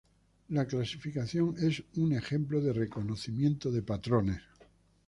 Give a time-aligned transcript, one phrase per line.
[0.49, 4.41] La clasificación es un ejemplo reconocimiento de patrones.